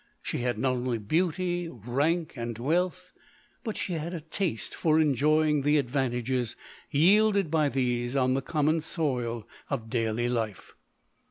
She 0.23 0.39
had 0.39 0.57
not 0.57 0.71
only 0.71 0.97
beauty, 0.97 1.67
rank, 1.69 2.33
and 2.35 2.57
wealth; 2.57 3.13
but 3.63 3.77
she 3.77 3.93
had 3.93 4.15
a 4.15 4.19
taste 4.19 4.73
for 4.73 4.99
enjoying 4.99 5.61
the 5.61 5.77
advantages 5.77 6.55
yielded 6.89 7.51
by 7.51 7.69
these 7.69 8.15
on 8.15 8.33
the 8.33 8.41
common 8.41 8.81
soil 8.81 9.47
of 9.69 9.91
daily 9.91 10.27
life. 10.27 10.73